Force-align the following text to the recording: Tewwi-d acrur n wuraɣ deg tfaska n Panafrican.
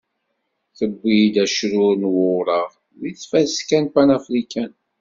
Tewwi-d 0.77 1.35
acrur 1.43 1.93
n 2.01 2.03
wuraɣ 2.13 2.69
deg 3.01 3.15
tfaska 3.21 3.79
n 3.83 3.85
Panafrican. 3.93 4.71